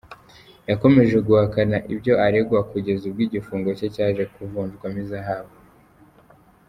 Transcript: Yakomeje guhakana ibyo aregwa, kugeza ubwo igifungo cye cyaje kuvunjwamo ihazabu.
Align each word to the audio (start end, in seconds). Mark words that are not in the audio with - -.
Yakomeje 0.69 1.17
guhakana 1.27 1.77
ibyo 1.93 2.13
aregwa, 2.25 2.59
kugeza 2.71 3.03
ubwo 3.09 3.21
igifungo 3.27 3.69
cye 3.77 3.87
cyaje 3.95 4.23
kuvunjwamo 4.33 4.97
ihazabu. 5.03 5.55